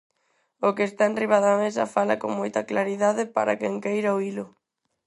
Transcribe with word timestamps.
O 0.67 0.69
que 0.75 0.83
está 0.89 1.03
enriba 1.07 1.37
da 1.45 1.59
mesa 1.63 1.91
fala 1.95 2.19
con 2.21 2.31
moita 2.39 2.67
claridade 2.69 3.23
para 3.35 3.57
quen 3.59 3.73
queira 3.83 4.15
oílo. 4.19 4.45